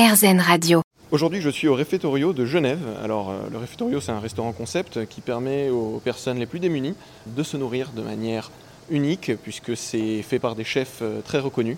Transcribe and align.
RZN 0.00 0.40
Radio. 0.40 0.80
Aujourd'hui, 1.10 1.42
je 1.42 1.50
suis 1.50 1.68
au 1.68 1.74
Réfectorio 1.74 2.32
de 2.32 2.46
Genève. 2.46 2.80
Alors, 3.04 3.28
euh, 3.28 3.40
le 3.52 3.58
Réfectorio, 3.58 4.00
c'est 4.00 4.12
un 4.12 4.18
restaurant 4.18 4.52
concept 4.52 5.04
qui 5.04 5.20
permet 5.20 5.68
aux 5.68 6.00
personnes 6.02 6.38
les 6.38 6.46
plus 6.46 6.58
démunies 6.58 6.94
de 7.26 7.42
se 7.42 7.58
nourrir 7.58 7.90
de 7.94 8.00
manière 8.00 8.50
unique, 8.90 9.32
puisque 9.42 9.76
c'est 9.76 10.22
fait 10.22 10.38
par 10.38 10.54
des 10.54 10.64
chefs 10.64 11.00
euh, 11.02 11.20
très 11.20 11.38
reconnus. 11.38 11.76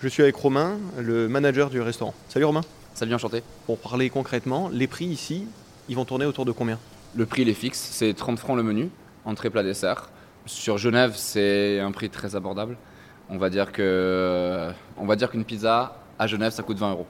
Je 0.00 0.08
suis 0.08 0.22
avec 0.22 0.34
Romain, 0.36 0.78
le 0.98 1.28
manager 1.28 1.68
du 1.68 1.82
restaurant. 1.82 2.14
Salut 2.30 2.46
Romain. 2.46 2.62
Salut, 2.94 3.12
enchanté. 3.12 3.42
Pour 3.66 3.76
parler 3.76 4.08
concrètement, 4.08 4.70
les 4.72 4.86
prix 4.86 5.04
ici, 5.04 5.44
ils 5.90 5.96
vont 5.96 6.06
tourner 6.06 6.24
autour 6.24 6.46
de 6.46 6.52
combien? 6.52 6.78
Le 7.16 7.26
prix, 7.26 7.42
il 7.42 7.50
est 7.50 7.54
fixe, 7.54 7.90
c'est 7.92 8.14
30 8.14 8.38
francs 8.38 8.56
le 8.56 8.62
menu, 8.62 8.88
entrée, 9.26 9.50
plat, 9.50 9.62
dessert. 9.62 10.08
Sur 10.46 10.78
Genève, 10.78 11.12
c'est 11.16 11.80
un 11.80 11.92
prix 11.92 12.08
très 12.08 12.34
abordable. 12.34 12.78
On 13.28 13.36
va 13.36 13.50
dire 13.50 13.72
que, 13.72 14.70
on 14.96 15.04
va 15.04 15.16
dire 15.16 15.30
qu'une 15.30 15.44
pizza 15.44 15.98
à 16.18 16.26
Genève, 16.26 16.52
ça 16.52 16.62
coûte 16.62 16.78
20 16.78 16.92
euros. 16.92 17.06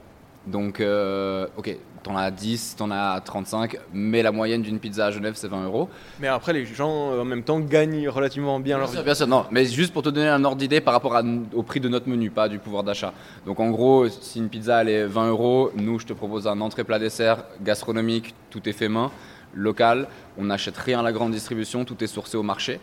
Donc, 0.50 0.80
euh, 0.80 1.46
ok, 1.58 1.76
t'en 2.02 2.16
as 2.16 2.30
10, 2.30 2.76
t'en 2.76 2.90
as 2.90 3.20
35, 3.20 3.76
mais 3.92 4.22
la 4.22 4.32
moyenne 4.32 4.62
d'une 4.62 4.78
pizza 4.78 5.06
à 5.06 5.10
Genève, 5.10 5.34
c'est 5.36 5.48
20 5.48 5.64
euros. 5.64 5.88
Mais 6.20 6.28
après, 6.28 6.52
les 6.54 6.64
gens, 6.64 7.12
euh, 7.12 7.20
en 7.20 7.24
même 7.24 7.42
temps, 7.42 7.60
gagnent 7.60 8.08
relativement 8.08 8.58
bien 8.58 8.76
Bien 8.76 8.86
leur 8.86 8.90
vie. 8.90 9.02
bien 9.04 9.14
sûr, 9.14 9.26
non, 9.26 9.44
mais 9.50 9.66
juste 9.66 9.92
pour 9.92 10.02
te 10.02 10.08
donner 10.08 10.28
un 10.28 10.42
ordre 10.44 10.56
d'idée 10.56 10.80
par 10.80 10.94
rapport 10.94 11.14
à- 11.16 11.22
au 11.54 11.62
prix 11.62 11.80
de 11.80 11.88
notre 11.88 12.08
menu, 12.08 12.30
pas 12.30 12.48
du 12.48 12.58
pouvoir 12.58 12.82
d'achat. 12.82 13.12
Donc 13.44 13.60
en 13.60 13.70
gros, 13.70 14.08
si 14.08 14.38
une 14.38 14.48
pizza 14.48 14.80
elle 14.80 14.88
est 14.88 15.04
20 15.06 15.28
euros, 15.28 15.70
nous 15.76 15.98
je 15.98 16.06
te 16.06 16.12
propose 16.14 16.46
un 16.46 16.60
entrée 16.62 16.84
plat 16.84 16.98
dessert 16.98 17.44
gastronomique, 17.62 18.34
tout 18.48 18.66
est 18.68 18.72
fait 18.72 18.88
main, 18.88 19.10
local, 19.54 20.08
on 20.38 20.44
n'achète 20.44 20.78
rien 20.78 21.00
à 21.00 21.02
la 21.02 21.12
grande 21.12 21.32
distribution, 21.32 21.84
tout 21.84 22.02
est 22.02 22.06
sourcé 22.06 22.36
au 22.38 22.42
marché. 22.42 22.80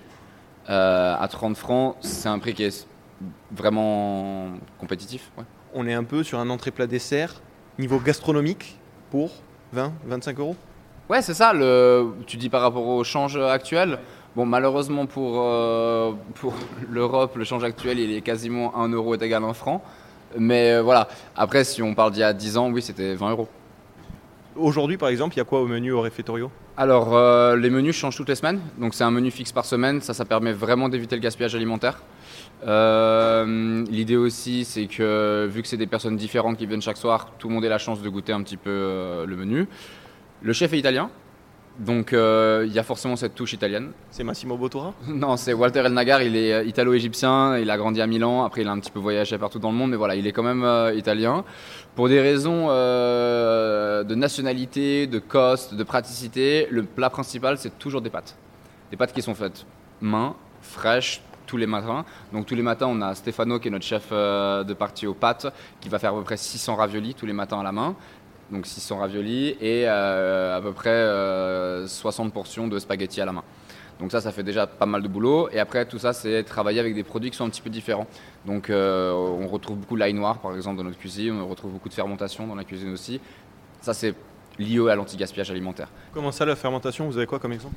Euh, 0.69 1.15
à 1.19 1.27
30 1.27 1.55
francs, 1.57 1.95
c'est 2.01 2.27
un 2.29 2.37
prix 2.39 2.53
qui 2.53 2.63
est 2.63 2.87
vraiment 3.51 4.49
compétitif. 4.79 5.31
ouais. 5.37 5.43
On 5.73 5.87
est 5.87 5.93
un 5.93 6.03
peu 6.03 6.23
sur 6.23 6.39
un 6.39 6.49
entrée 6.49 6.71
plat 6.71 6.87
dessert, 6.87 7.41
niveau 7.79 7.99
gastronomique, 7.99 8.77
pour 9.11 9.31
20, 9.73 9.93
25 10.05 10.39
euros. 10.39 10.55
Ouais, 11.09 11.21
c'est 11.21 11.33
ça. 11.33 11.53
Tu 12.25 12.37
dis 12.37 12.49
par 12.49 12.61
rapport 12.61 12.87
au 12.87 13.03
change 13.03 13.37
actuel. 13.37 13.99
Bon, 14.35 14.45
malheureusement 14.45 15.05
pour, 15.05 15.35
euh, 15.37 16.11
pour 16.35 16.53
l'Europe, 16.89 17.35
le 17.37 17.43
change 17.45 17.63
actuel, 17.63 17.99
il 17.99 18.11
est 18.13 18.21
quasiment 18.21 18.75
1 18.75 18.89
euro 18.89 19.15
est 19.15 19.21
égal 19.21 19.43
à 19.43 19.47
1 19.47 19.53
franc. 19.53 19.81
Mais 20.37 20.73
euh, 20.73 20.81
voilà. 20.81 21.07
Après, 21.35 21.63
si 21.63 21.81
on 21.81 21.95
parle 21.95 22.11
d'il 22.11 22.19
y 22.19 22.23
a 22.23 22.33
10 22.33 22.57
ans, 22.57 22.69
oui, 22.69 22.81
c'était 22.81 23.15
20 23.15 23.31
euros. 23.31 23.47
Aujourd'hui, 24.57 24.95
par 24.97 25.09
exemple, 25.09 25.35
il 25.35 25.39
y 25.39 25.41
a 25.41 25.43
quoi 25.45 25.59
au 25.61 25.67
menu 25.67 25.91
au 25.91 25.99
Réfectorio? 25.99 26.49
Alors, 26.77 27.15
euh, 27.15 27.57
les 27.57 27.69
menus 27.69 27.95
changent 27.95 28.15
toutes 28.15 28.29
les 28.29 28.35
semaines. 28.35 28.61
Donc, 28.79 28.93
c'est 28.93 29.03
un 29.03 29.11
menu 29.11 29.29
fixe 29.29 29.51
par 29.51 29.65
semaine. 29.65 29.99
Ça, 29.99 30.13
ça 30.13 30.23
permet 30.23 30.53
vraiment 30.53 30.87
d'éviter 30.87 31.15
le 31.17 31.21
gaspillage 31.21 31.55
alimentaire. 31.55 32.01
Euh, 32.65 33.83
L'idée 33.89 34.15
aussi, 34.15 34.63
c'est 34.63 34.87
que 34.87 35.45
vu 35.51 35.61
que 35.61 35.67
c'est 35.67 35.77
des 35.77 35.87
personnes 35.87 36.15
différentes 36.15 36.57
qui 36.57 36.65
viennent 36.65 36.81
chaque 36.81 36.97
soir, 36.97 37.31
tout 37.37 37.49
le 37.49 37.53
monde 37.53 37.65
ait 37.65 37.69
la 37.69 37.77
chance 37.77 38.01
de 38.01 38.07
goûter 38.07 38.31
un 38.31 38.41
petit 38.43 38.57
peu 38.57 38.69
euh, 38.69 39.25
le 39.25 39.35
menu. 39.35 39.67
Le 40.41 40.53
chef 40.53 40.71
est 40.73 40.79
italien. 40.79 41.09
Donc, 41.77 42.13
il 42.13 42.71
y 42.71 42.79
a 42.79 42.83
forcément 42.83 43.17
cette 43.17 43.35
touche 43.35 43.51
italienne. 43.51 43.91
C'est 44.09 44.23
Massimo 44.23 44.55
Bottura? 44.55 44.93
Non, 45.09 45.35
c'est 45.35 45.51
Walter 45.51 45.81
El 45.81 45.91
Nagar, 45.91 46.21
il 46.21 46.37
est 46.37 46.65
italo-égyptien, 46.65 47.57
il 47.57 47.69
a 47.69 47.75
grandi 47.75 48.01
à 48.01 48.07
Milan, 48.07 48.45
après 48.45 48.61
il 48.61 48.67
a 48.69 48.71
un 48.71 48.79
petit 48.79 48.91
peu 48.91 48.99
voyagé 49.01 49.37
partout 49.37 49.59
dans 49.59 49.71
le 49.71 49.77
monde, 49.77 49.91
mais 49.91 49.97
voilà, 49.97 50.15
il 50.15 50.25
est 50.25 50.31
quand 50.31 50.41
même 50.41 50.65
italien. 50.95 51.43
Pour 51.95 52.07
des 52.07 52.21
raisons 52.21 52.67
de 54.07 54.15
nationalité, 54.15 55.07
de 55.07 55.19
cost, 55.19 55.73
de 55.73 55.83
praticité, 55.83 56.67
le 56.69 56.83
plat 56.83 57.09
principal 57.09 57.57
c'est 57.57 57.77
toujours 57.77 58.01
des 58.01 58.09
pâtes. 58.09 58.35
Des 58.91 58.97
pâtes 58.97 59.13
qui 59.13 59.21
sont 59.21 59.35
faites 59.35 59.65
main, 60.01 60.35
fraîches, 60.61 61.21
tous 61.45 61.57
les 61.57 61.67
matins. 61.67 62.05
Donc 62.33 62.45
tous 62.45 62.55
les 62.55 62.61
matins 62.61 62.87
on 62.87 63.01
a 63.01 63.15
Stefano 63.15 63.59
qui 63.59 63.67
est 63.67 63.71
notre 63.71 63.85
chef 63.85 64.07
euh, 64.11 64.63
de 64.63 64.73
partie 64.73 65.07
aux 65.07 65.13
pâtes, 65.13 65.47
qui 65.81 65.89
va 65.89 65.99
faire 65.99 66.13
à 66.13 66.17
peu 66.17 66.23
près 66.23 66.37
600 66.37 66.75
raviolis 66.75 67.13
tous 67.13 67.25
les 67.25 67.33
matins 67.33 67.59
à 67.59 67.63
la 67.63 67.71
main. 67.71 67.95
Donc 68.51 68.67
600 68.67 68.97
raviolis 68.97 69.55
et 69.59 69.85
euh, 69.87 70.57
à 70.57 70.61
peu 70.61 70.71
près 70.71 70.89
euh, 70.89 71.87
60 71.87 72.31
portions 72.31 72.67
de 72.67 72.77
spaghettis 72.77 73.21
à 73.21 73.25
la 73.25 73.31
main. 73.31 73.43
Donc 73.99 74.11
ça, 74.11 74.19
ça 74.19 74.31
fait 74.31 74.43
déjà 74.43 74.67
pas 74.67 74.85
mal 74.85 75.01
de 75.01 75.07
boulot. 75.07 75.49
Et 75.51 75.59
après, 75.59 75.85
tout 75.85 75.99
ça, 75.99 76.11
c'est 76.11 76.43
travailler 76.43 76.79
avec 76.79 76.95
des 76.95 77.03
produits 77.03 77.31
qui 77.31 77.37
sont 77.37 77.45
un 77.45 77.49
petit 77.49 77.61
peu 77.61 77.69
différents. 77.69 78.07
Donc 78.45 78.69
euh, 78.69 79.11
on 79.11 79.47
retrouve 79.47 79.77
beaucoup 79.77 79.95
l'ail 79.95 80.13
noir, 80.13 80.39
par 80.39 80.55
exemple, 80.55 80.77
dans 80.77 80.83
notre 80.83 80.97
cuisine. 80.97 81.39
On 81.39 81.47
retrouve 81.47 81.71
beaucoup 81.71 81.89
de 81.89 81.93
fermentation 81.93 82.45
dans 82.45 82.55
la 82.55 82.65
cuisine 82.65 82.91
aussi. 82.91 83.21
Ça, 83.85 83.93
c'est 83.93 84.15
lié 84.57 84.79
à 84.89 84.95
l'anti-gaspillage 84.95 85.51
alimentaire. 85.51 85.89
Comment 86.11 86.31
ça, 86.31 86.43
la 86.43 86.55
fermentation 86.55 87.05
Vous 87.07 87.17
avez 87.17 87.27
quoi 87.27 87.37
comme 87.37 87.53
exemple? 87.53 87.75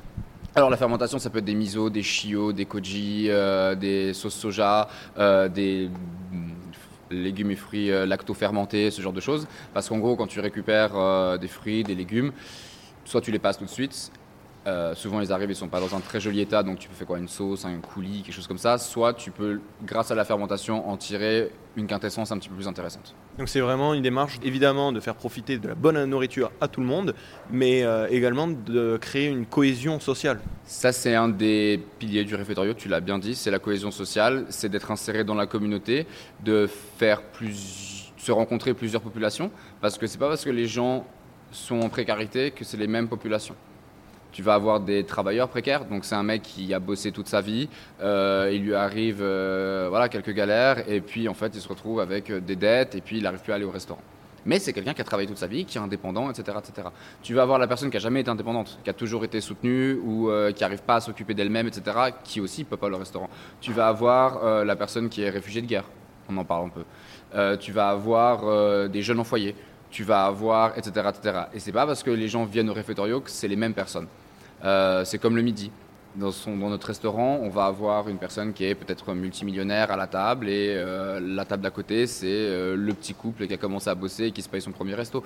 Alors 0.55 0.71
la 0.71 0.77
fermentation, 0.77 1.19
ça 1.19 1.29
peut 1.29 1.37
être 1.37 1.45
des 1.45 1.53
miso, 1.53 1.91
des 1.91 2.01
chiots, 2.01 2.51
des 2.51 2.65
koji, 2.65 3.27
euh, 3.29 3.75
des 3.75 4.15
sauces 4.15 4.33
soja, 4.33 4.87
euh, 5.19 5.47
des 5.49 5.87
mm, 6.31 6.51
légumes 7.11 7.51
et 7.51 7.55
fruits 7.55 7.91
euh, 7.91 8.07
lacto-fermentés, 8.07 8.89
ce 8.89 9.03
genre 9.03 9.13
de 9.13 9.21
choses. 9.21 9.47
Parce 9.71 9.87
qu'en 9.87 9.99
gros, 9.99 10.15
quand 10.15 10.25
tu 10.25 10.39
récupères 10.39 11.37
des 11.37 11.47
fruits, 11.47 11.83
des 11.83 11.93
légumes, 11.93 12.31
soit 13.05 13.21
tu 13.21 13.29
les 13.29 13.37
passes 13.37 13.59
tout 13.59 13.65
de 13.65 13.69
suite. 13.69 14.11
Euh, 14.69 14.95
souvent, 14.95 15.19
ils 15.21 15.31
arrivent, 15.31 15.49
ils 15.49 15.55
sont 15.55 15.67
pas 15.67 15.79
dans 15.79 15.95
un 15.95 15.99
très 15.99 16.19
joli 16.19 16.41
état, 16.41 16.63
donc 16.63 16.79
tu 16.79 16.87
peux 16.87 16.93
faire 16.93 17.07
quoi, 17.07 17.17
une 17.17 17.27
sauce, 17.27 17.65
un 17.65 17.79
coulis, 17.79 18.21
quelque 18.23 18.33
chose 18.33 18.47
comme 18.47 18.57
ça. 18.57 18.77
Soit 18.77 19.13
tu 19.13 19.31
peux, 19.31 19.59
grâce 19.83 20.11
à 20.11 20.15
la 20.15 20.23
fermentation, 20.25 20.87
en 20.87 20.95
tirer 20.95 21.51
une 21.75 21.87
quintessence 21.87 22.31
un 22.31 22.37
petit 22.37 22.49
peu 22.49 22.55
plus 22.55 22.67
intéressante. 22.67 23.15
Donc 23.37 23.49
c'est 23.49 23.61
vraiment 23.61 23.93
une 23.93 24.01
démarche 24.01 24.37
évidemment 24.43 24.91
de 24.91 24.99
faire 24.99 25.15
profiter 25.15 25.57
de 25.57 25.67
la 25.67 25.75
bonne 25.75 26.03
nourriture 26.05 26.51
à 26.61 26.67
tout 26.67 26.81
le 26.81 26.87
monde, 26.87 27.15
mais 27.49 27.83
euh, 27.83 28.07
également 28.09 28.47
de 28.47 28.97
créer 29.01 29.27
une 29.27 29.45
cohésion 29.45 29.99
sociale. 29.99 30.39
Ça, 30.65 30.91
c'est 30.91 31.15
un 31.15 31.29
des 31.29 31.81
piliers 31.97 32.23
du 32.23 32.35
réfectoire, 32.35 32.67
tu 32.75 32.89
l'as 32.89 32.99
bien 32.99 33.17
dit, 33.17 33.35
c'est 33.35 33.51
la 33.51 33.59
cohésion 33.59 33.91
sociale, 33.91 34.45
c'est 34.49 34.69
d'être 34.69 34.91
inséré 34.91 35.23
dans 35.23 35.35
la 35.35 35.47
communauté, 35.47 36.05
de 36.43 36.67
faire 36.97 37.21
plus, 37.21 38.11
se 38.17 38.31
rencontrer 38.31 38.73
plusieurs 38.73 39.01
populations, 39.01 39.51
parce 39.81 39.97
que 39.97 40.05
c'est 40.05 40.17
pas 40.17 40.27
parce 40.27 40.43
que 40.43 40.49
les 40.49 40.67
gens 40.67 41.05
sont 41.51 41.79
en 41.79 41.89
précarité 41.89 42.51
que 42.51 42.63
c'est 42.63 42.77
les 42.77 42.87
mêmes 42.87 43.07
populations. 43.07 43.55
Tu 44.31 44.43
vas 44.43 44.53
avoir 44.53 44.79
des 44.79 45.03
travailleurs 45.03 45.49
précaires, 45.49 45.85
donc 45.85 46.05
c'est 46.05 46.15
un 46.15 46.23
mec 46.23 46.43
qui 46.43 46.73
a 46.73 46.79
bossé 46.79 47.11
toute 47.11 47.27
sa 47.27 47.41
vie, 47.41 47.67
euh, 48.01 48.51
il 48.53 48.63
lui 48.63 48.75
arrive 48.75 49.19
euh, 49.21 49.87
voilà, 49.89 50.07
quelques 50.09 50.33
galères, 50.33 50.89
et 50.89 51.01
puis 51.01 51.27
en 51.27 51.33
fait 51.33 51.51
il 51.55 51.61
se 51.61 51.67
retrouve 51.67 51.99
avec 51.99 52.31
des 52.31 52.55
dettes, 52.55 52.95
et 52.95 53.01
puis 53.01 53.17
il 53.17 53.23
n'arrive 53.23 53.41
plus 53.41 53.51
à 53.51 53.55
aller 53.55 53.65
au 53.65 53.71
restaurant. 53.71 54.01
Mais 54.45 54.59
c'est 54.59 54.73
quelqu'un 54.73 54.93
qui 54.93 55.01
a 55.01 55.03
travaillé 55.03 55.27
toute 55.27 55.37
sa 55.37 55.47
vie, 55.47 55.65
qui 55.65 55.77
est 55.77 55.81
indépendant, 55.81 56.29
etc., 56.29 56.57
etc. 56.59 56.87
Tu 57.21 57.33
vas 57.33 57.43
avoir 57.43 57.59
la 57.59 57.67
personne 57.67 57.89
qui 57.89 57.97
a 57.97 57.99
jamais 57.99 58.21
été 58.21 58.29
indépendante, 58.29 58.79
qui 58.83 58.89
a 58.89 58.93
toujours 58.93 59.23
été 59.23 59.41
soutenue 59.41 59.93
ou 59.93 60.29
euh, 60.29 60.51
qui 60.51 60.63
n'arrive 60.63 60.81
pas 60.81 60.95
à 60.95 61.01
s'occuper 61.01 61.33
d'elle-même, 61.33 61.67
etc., 61.67 61.97
qui 62.23 62.41
aussi 62.41 62.63
peut 62.63 62.77
pas 62.77 62.87
aller 62.87 62.95
au 62.95 62.99
restaurant. 62.99 63.29
Tu 63.61 63.73
vas 63.73 63.87
avoir 63.87 64.43
euh, 64.43 64.63
la 64.63 64.75
personne 64.75 65.09
qui 65.09 65.21
est 65.21 65.29
réfugiée 65.29 65.61
de 65.61 65.67
guerre, 65.67 65.85
on 66.29 66.37
en 66.37 66.45
parle 66.45 66.67
un 66.67 66.69
peu. 66.69 66.83
Euh, 67.35 67.57
tu 67.57 67.71
vas 67.71 67.89
avoir 67.89 68.41
euh, 68.45 68.87
des 68.87 69.01
jeunes 69.01 69.19
en 69.19 69.23
foyer. 69.23 69.55
Tu 69.91 70.03
vas 70.03 70.25
avoir, 70.25 70.77
etc., 70.77 71.09
etc. 71.09 71.39
Et 71.53 71.59
c'est 71.59 71.71
pas 71.71 71.85
parce 71.85 72.03
que 72.03 72.11
les 72.11 72.27
gens 72.27 72.45
viennent 72.45 72.69
au 72.69 72.73
réfectoire 72.73 73.07
que 73.23 73.29
c'est 73.29 73.47
les 73.47 73.55
mêmes 73.55 73.73
personnes. 73.73 74.07
Euh, 74.63 75.03
c'est 75.05 75.17
comme 75.17 75.35
le 75.35 75.41
midi. 75.41 75.71
Dans 76.15 76.31
notre 76.47 76.87
restaurant, 76.87 77.39
on 77.41 77.49
va 77.49 77.65
avoir 77.65 78.09
une 78.09 78.17
personne 78.17 78.51
qui 78.51 78.65
est 78.65 78.75
peut-être 78.75 79.13
multimillionnaire 79.13 79.91
à 79.91 79.95
la 79.95 80.07
table 80.07 80.49
et 80.49 80.73
euh, 80.75 81.19
la 81.19 81.45
table 81.45 81.61
d'à 81.61 81.69
côté, 81.69 82.07
c'est 82.07 82.25
euh, 82.27 82.75
le 82.75 82.93
petit 82.93 83.13
couple 83.13 83.45
qui 83.47 83.53
a 83.53 83.57
commencé 83.57 83.89
à 83.89 83.95
bosser 83.95 84.25
et 84.25 84.31
qui 84.31 84.41
se 84.41 84.49
paye 84.49 84.61
son 84.61 84.71
premier 84.71 84.95
resto. 84.95 85.23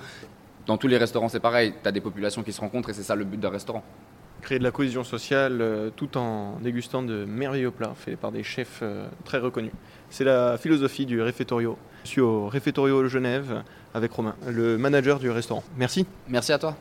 Dans 0.66 0.76
tous 0.76 0.86
les 0.86 0.98
restaurants, 0.98 1.28
c'est 1.28 1.40
pareil. 1.40 1.72
Tu 1.82 1.88
as 1.88 1.92
des 1.92 2.02
populations 2.02 2.42
qui 2.42 2.52
se 2.52 2.60
rencontrent 2.60 2.90
et 2.90 2.92
c'est 2.92 3.02
ça 3.02 3.14
le 3.14 3.24
but 3.24 3.40
d'un 3.40 3.50
restaurant. 3.50 3.82
Créer 4.44 4.58
de 4.58 4.64
la 4.64 4.70
cohésion 4.70 5.04
sociale 5.04 5.62
euh, 5.62 5.88
tout 5.96 6.18
en 6.18 6.58
dégustant 6.60 7.02
de 7.02 7.24
merveilleux 7.24 7.70
plats 7.70 7.94
faits 7.96 8.18
par 8.18 8.30
des 8.30 8.42
chefs 8.42 8.80
euh, 8.82 9.06
très 9.24 9.38
reconnus. 9.38 9.72
C'est 10.10 10.24
la 10.24 10.58
philosophie 10.58 11.06
du 11.06 11.22
Réfectorio. 11.22 11.78
Je 12.04 12.10
suis 12.10 12.20
au 12.20 12.48
Réfectorio 12.48 13.08
Genève 13.08 13.62
avec 13.94 14.12
Romain, 14.12 14.36
le 14.46 14.76
manager 14.76 15.18
du 15.18 15.30
restaurant. 15.30 15.64
Merci. 15.78 16.04
Merci 16.28 16.52
à 16.52 16.58
toi. 16.58 16.76